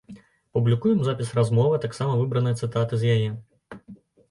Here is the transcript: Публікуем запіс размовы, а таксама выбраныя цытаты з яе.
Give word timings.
Публікуем 0.57 1.03
запіс 1.07 1.33
размовы, 1.41 1.77
а 1.79 1.83
таксама 1.85 2.17
выбраныя 2.23 2.59
цытаты 2.65 3.03
з 3.05 3.15
яе. 3.19 3.31